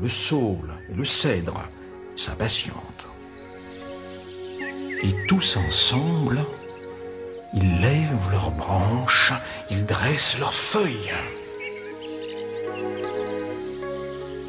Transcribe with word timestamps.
le 0.00 0.08
saule 0.08 0.72
et 0.90 0.94
le 0.94 1.04
cèdre 1.04 1.60
s'impatientent. 2.16 3.06
Et 5.02 5.14
tous 5.26 5.56
ensemble, 5.56 6.44
ils 7.54 7.80
lèvent 7.80 8.30
leurs 8.30 8.50
branches, 8.50 9.32
ils 9.70 9.84
dressent 9.86 10.38
leurs 10.38 10.52
feuilles. 10.52 11.12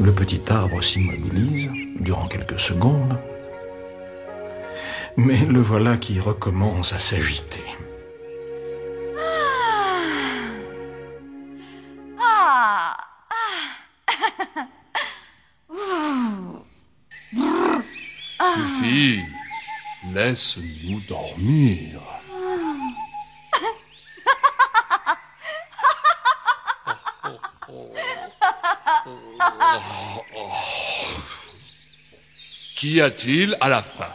Le 0.00 0.12
petit 0.12 0.42
arbre 0.48 0.82
s'immobilise 0.82 1.70
durant 2.00 2.28
quelques 2.28 2.60
secondes, 2.60 3.18
mais 5.16 5.44
le 5.46 5.60
voilà 5.60 5.96
qui 5.96 6.20
recommence 6.20 6.92
à 6.92 6.98
s'agiter. 6.98 7.64
Ah 12.20 13.05
Suffit. 18.56 19.20
Laisse-nous 20.14 21.00
dormir. 21.08 22.00
Qu'y 32.76 33.00
a-t-il 33.00 33.56
à 33.60 33.68
la 33.68 33.82
fin? 33.82 34.14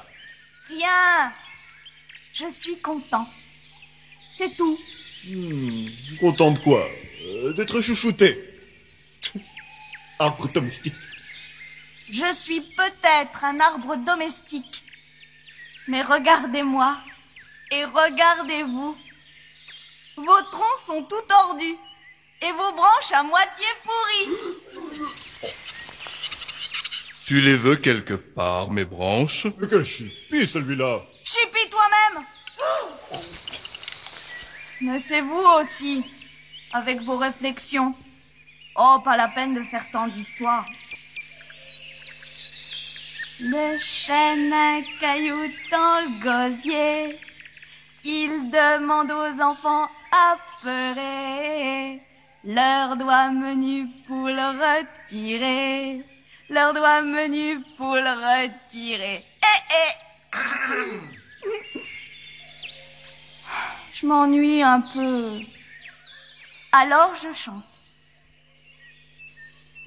Rien. 0.69 1.33
Je 2.33 2.49
suis 2.51 2.79
content. 2.79 3.27
C'est 4.37 4.55
tout. 4.55 4.77
Content 6.19 6.51
de 6.51 6.59
quoi? 6.59 6.87
Euh, 7.23 7.53
D'être 7.53 7.81
chouchouté. 7.81 8.37
Arbre 10.19 10.47
domestique. 10.49 10.93
Je 12.11 12.33
suis 12.33 12.59
peut-être 12.59 13.45
un 13.45 13.57
arbre 13.61 13.95
domestique. 13.95 14.83
Mais 15.87 16.01
regardez-moi 16.01 16.97
et 17.71 17.85
regardez-vous. 17.85 18.97
Vos 20.17 20.41
troncs 20.51 20.79
sont 20.85 21.03
tout 21.03 21.21
tordus 21.29 21.77
et 22.41 22.51
vos 22.51 22.73
branches 22.73 23.13
à 23.13 23.23
moitié 23.23 23.65
pourries. 23.83 25.49
Tu 27.25 27.39
les 27.39 27.55
veux 27.55 27.77
quelque 27.77 28.15
part, 28.15 28.71
mes 28.71 28.83
branches? 28.83 29.47
Mais 29.57 29.67
quel 29.69 29.85
chipi 29.85 30.45
celui-là 30.45 31.01
Chupie 31.23 31.69
toi-même. 31.69 32.25
Mais 34.81 34.99
c'est 34.99 35.21
vous 35.21 35.45
aussi, 35.61 36.03
avec 36.73 36.99
vos 37.03 37.15
réflexions. 37.15 37.95
Oh, 38.75 38.97
pas 39.01 39.15
la 39.15 39.29
peine 39.29 39.53
de 39.53 39.63
faire 39.63 39.89
tant 39.91 40.09
d'histoires. 40.09 40.65
Le 43.43 43.79
chêne 43.79 44.53
un 44.53 44.83
caillou 44.99 45.51
dans 45.71 45.99
le 46.01 46.09
gosier. 46.21 47.19
Il 48.03 48.51
demande 48.51 49.11
aux 49.11 49.41
enfants 49.41 49.89
apeurés 50.61 51.99
leur 52.43 52.97
doigt 52.97 53.31
menu 53.31 53.87
pour 54.07 54.27
le 54.27 54.47
retirer. 54.61 56.05
Leur 56.49 56.75
doigt 56.75 57.01
menu 57.01 57.61
pour 57.77 57.95
le 57.95 58.01
retirer. 58.01 59.25
Eh, 59.41 59.61
eh. 59.71 59.93
Je 63.91 64.05
m'ennuie 64.05 64.61
un 64.61 64.81
peu. 64.81 65.39
Alors 66.71 67.15
je 67.15 67.33
chante. 67.33 67.65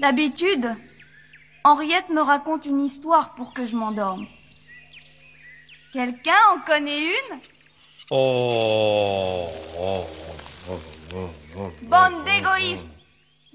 D'habitude, 0.00 0.75
Henriette 1.67 2.11
me 2.11 2.20
raconte 2.20 2.67
une 2.67 2.81
histoire 2.81 3.34
pour 3.34 3.55
que 3.55 3.65
je 3.65 3.75
m'endorme. 3.75 4.27
Quelqu'un 5.95 6.37
en 6.55 6.61
connaît 6.61 7.01
une? 7.01 7.41
Oh, 8.11 9.49
oh, 9.78 10.05
oh, 10.69 10.78
oh, 11.15 11.31
oh. 11.56 11.71
Bande 11.84 12.22
d'égoïstes 12.25 12.87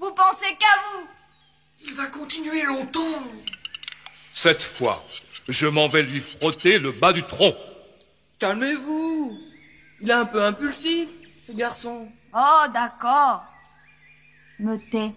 Vous 0.00 0.10
pensez 0.12 0.56
qu'à 0.56 0.66
vous 0.82 1.06
Il 1.86 1.94
va 1.94 2.08
continuer 2.08 2.64
longtemps. 2.64 3.22
Cette 4.32 4.62
fois, 4.62 5.04
je 5.48 5.68
m'en 5.68 5.86
vais 5.86 6.02
lui 6.02 6.18
frotter 6.18 6.80
le 6.80 6.90
bas 6.90 7.12
du 7.12 7.22
tronc. 7.22 7.54
Calmez-vous. 8.40 9.38
Il 10.00 10.10
est 10.10 10.14
un 10.14 10.26
peu 10.26 10.42
impulsif, 10.42 11.08
ce 11.42 11.52
garçon. 11.52 12.08
Oh, 12.34 12.64
d'accord. 12.74 13.44
Je 14.58 14.64
me 14.64 14.78
tais. 14.90 15.12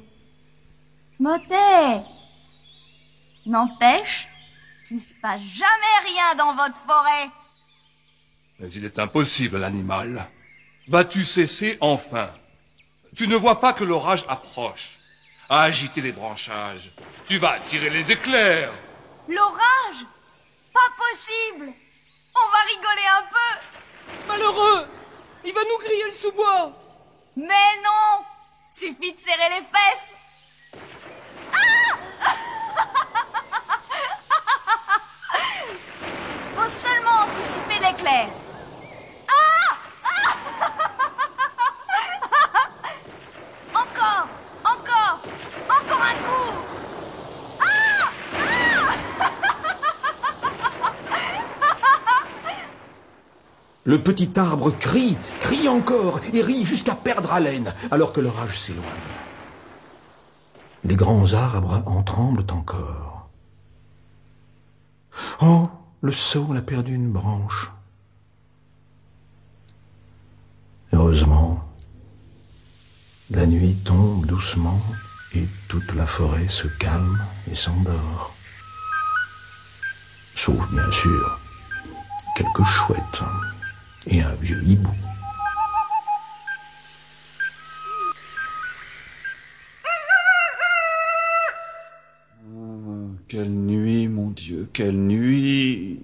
Je 1.18 1.24
me 1.24 1.40
tais. 1.48 2.06
N'empêche 3.46 4.30
qu'il 4.86 4.98
ne 4.98 5.02
se 5.02 5.14
passe 5.16 5.42
jamais 5.42 5.98
rien 6.06 6.36
dans 6.36 6.56
votre 6.56 6.78
forêt. 6.78 7.30
Mais 8.60 8.72
il 8.72 8.86
est 8.86 9.00
impossible, 9.00 9.58
l'animal. 9.58 10.30
Vas-tu 10.88 11.26
cesser 11.26 11.78
enfin? 11.82 12.32
Tu 13.16 13.28
ne 13.28 13.36
vois 13.36 13.60
pas 13.60 13.74
que 13.74 13.84
l'orage 13.84 14.26
approche. 14.28 15.00
À 15.50 15.64
agiter 15.64 16.02
les 16.02 16.12
branchages. 16.12 16.92
Tu 17.26 17.38
vas 17.38 17.52
attirer 17.52 17.90
les 17.90 18.12
éclairs. 18.12 18.74
L'orage? 19.28 20.06
Pas 20.74 20.80
possible 20.98 21.72
On 22.36 22.52
va 22.52 22.58
rigoler 22.68 23.08
un 23.20 23.24
peu 23.30 24.28
Malheureux 24.28 24.88
Il 25.46 25.54
va 25.54 25.62
nous 25.62 25.78
griller 25.86 26.08
le 26.08 26.14
sous-bois 26.14 26.74
Mais 27.36 27.82
non 27.84 28.26
Suffit 28.72 29.14
de 29.14 29.20
serrer 29.20 29.50
les 29.50 29.66
fesses 29.66 30.14
l'éclair. 38.04 38.30
Ah 39.30 39.78
Encore 43.74 44.28
Encore 44.64 45.20
Encore 45.70 46.02
un 46.02 46.16
coup 46.24 46.54
Le 53.86 54.02
petit 54.02 54.40
arbre 54.40 54.72
crie, 54.72 55.18
crie 55.40 55.68
encore 55.68 56.22
et 56.34 56.42
rit 56.42 56.66
jusqu'à 56.66 56.96
perdre 56.96 57.34
haleine 57.34 57.74
alors 57.92 58.14
que 58.14 58.22
l'orage 58.22 58.58
s'éloigne. 58.58 58.88
Les 60.86 60.96
grands 60.96 61.34
arbres 61.34 61.84
en 61.86 62.02
tremblent 62.04 62.46
encore. 62.52 63.30
Oh, 65.42 65.70
le 66.02 66.12
saule 66.12 66.58
a 66.58 66.62
perdu 66.62 66.96
une 66.96 67.12
branche. 67.12 67.72
Heureusement, 70.94 71.60
la 73.32 73.48
nuit 73.48 73.76
tombe 73.84 74.28
doucement 74.28 74.80
et 75.34 75.48
toute 75.68 75.92
la 75.96 76.06
forêt 76.06 76.48
se 76.48 76.68
calme 76.68 77.20
et 77.50 77.56
s'endort. 77.56 78.36
Sauf 80.36 80.70
bien 80.72 80.92
sûr 80.92 81.40
quelques 82.36 82.64
chouettes 82.64 83.24
et 84.06 84.22
un 84.22 84.36
vieux 84.36 84.64
hibou. 84.64 84.94
Quelle 93.28 93.50
nuit, 93.50 94.08
mon 94.08 94.30
Dieu, 94.30 94.70
quelle 94.74 94.96
nuit 94.96 96.00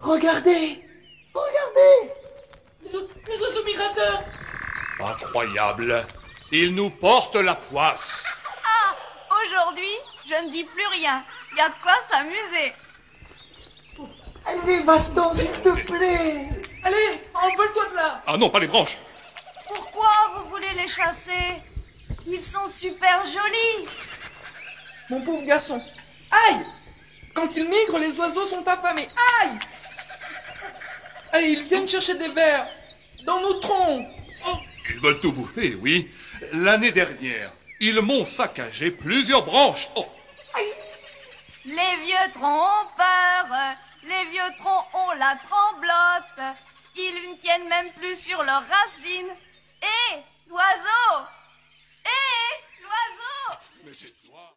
Regardez 0.00 0.84
Regardez 1.32 2.17
Incroyable. 5.00 6.06
Il 6.50 6.74
nous 6.74 6.90
porte 6.90 7.36
la 7.36 7.54
poisse. 7.54 8.22
Ah 8.64 8.96
Aujourd'hui, 9.44 9.94
je 10.26 10.34
ne 10.46 10.50
dis 10.50 10.64
plus 10.64 10.86
rien. 10.86 11.24
Y 11.56 11.60
a 11.60 11.68
de 11.68 11.74
quoi 11.82 11.92
s'amuser. 12.08 12.74
Allez, 14.46 14.80
va-t'en, 14.80 15.34
s'il 15.34 15.50
te 15.50 15.68
plaît 15.84 16.48
Allez, 16.84 17.20
envole-toi 17.34 17.88
de 17.90 17.94
là 17.96 18.22
Ah 18.26 18.36
non, 18.36 18.48
pas 18.48 18.60
les 18.60 18.66
branches. 18.66 18.98
Pourquoi 19.66 20.10
vous 20.34 20.50
voulez 20.50 20.72
les 20.76 20.88
chasser? 20.88 21.62
Ils 22.26 22.42
sont 22.42 22.66
super 22.68 23.24
jolis. 23.26 23.88
Mon 25.10 25.20
pauvre 25.22 25.44
garçon. 25.44 25.82
Aïe 26.30 26.62
Quand 27.34 27.48
ils 27.56 27.68
migrent, 27.68 27.98
les 27.98 28.18
oiseaux 28.18 28.46
sont 28.46 28.66
affamés. 28.66 29.08
Aïe 29.42 29.58
Et 31.38 31.46
ils 31.52 31.62
viennent 31.64 31.88
chercher 31.88 32.14
des 32.14 32.28
vers 32.28 32.66
dans 33.28 33.40
nos 33.42 33.54
troncs. 33.54 34.06
Oh, 34.46 34.56
Ils 34.88 35.00
veulent 35.00 35.20
tout 35.20 35.32
bouffer, 35.32 35.74
oui. 35.74 36.10
L'année 36.52 36.92
dernière, 36.92 37.52
ils 37.78 38.00
m'ont 38.00 38.24
saccagé 38.24 38.90
plusieurs 38.90 39.44
branches. 39.44 39.88
Oh, 39.96 40.06
Les 41.66 41.94
vieux 42.06 42.26
troncs 42.34 42.62
ont 42.72 42.86
peur. 42.96 43.46
Les 44.04 44.24
vieux 44.30 44.50
troncs 44.56 44.86
ont 44.94 45.12
la 45.18 45.36
tremblote. 45.48 46.56
Ils 46.96 47.30
ne 47.30 47.36
tiennent 47.36 47.68
même 47.68 47.92
plus 47.92 48.18
sur 48.18 48.42
leurs 48.42 48.64
racines. 48.76 49.34
Hé, 49.82 50.22
l'oiseau 50.48 51.12
Hé, 52.04 52.24
l'oiseau 52.82 53.60
mais 53.84 53.94
c'est 53.94 54.14
toi. 54.28 54.40